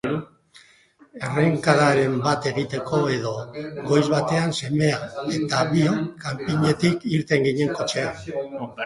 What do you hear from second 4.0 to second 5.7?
batean semea eta